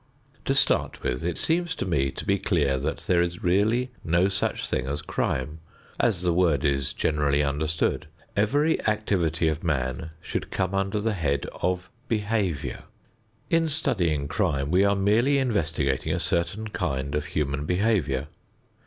To 0.45 0.55
start 0.55 1.03
with: 1.03 1.23
it 1.23 1.37
seems 1.37 1.75
to 1.75 1.85
me 1.85 2.09
to 2.09 2.25
be 2.25 2.39
clear 2.39 2.79
that 2.79 3.01
there 3.05 3.21
is 3.21 3.43
really 3.43 3.91
no 4.03 4.29
such 4.29 4.67
thing 4.67 4.87
as 4.87 4.99
crime, 5.03 5.59
as 5.99 6.23
the 6.23 6.33
word 6.33 6.65
is 6.65 6.91
generally 6.93 7.43
understood. 7.43 8.07
Every 8.35 8.83
activity 8.87 9.47
of 9.47 9.63
man 9.63 10.09
should 10.19 10.49
come 10.49 10.73
under 10.73 10.99
the 10.99 11.13
head 11.13 11.45
of 11.61 11.91
"behavior." 12.07 12.85
In 13.51 13.69
studying 13.69 14.27
crime 14.27 14.71
we 14.71 14.83
are 14.83 14.95
merely 14.95 15.37
investigating 15.37 16.11
a 16.15 16.19
certain 16.19 16.69
kind 16.69 17.13
of 17.13 17.25
human 17.25 17.67
behavior. 17.67 18.25